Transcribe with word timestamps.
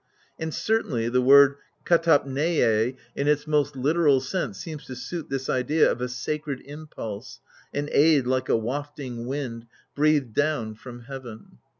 And 0.39 0.51
certainly 0.51 1.09
the 1.09 1.21
word 1.21 1.57
KaTairviUi 1.85 2.97
in 3.15 3.27
its 3.27 3.45
most 3.45 3.75
literal 3.75 4.19
sense, 4.19 4.57
seems 4.57 4.85
to 4.85 4.95
suit 4.95 5.29
this 5.29 5.47
idea 5.47 5.91
of 5.91 6.01
a 6.01 6.09
sacred 6.09 6.59
impulse, 6.61 7.39
an 7.71 7.87
aid 7.91 8.25
like 8.25 8.49
a 8.49 8.57
wafting 8.57 9.27
wind, 9.27 9.67
breathed 9.93 10.33
down 10.33 10.73
from 10.73 11.01
heaven. 11.01 11.59